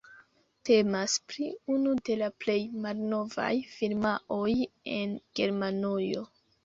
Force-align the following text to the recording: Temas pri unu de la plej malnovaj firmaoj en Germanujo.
Temas 0.67 1.17
pri 1.33 1.45
unu 1.73 1.93
de 2.09 2.17
la 2.21 2.29
plej 2.45 2.57
malnovaj 2.85 3.53
firmaoj 3.75 4.51
en 4.97 5.15
Germanujo. 5.43 6.27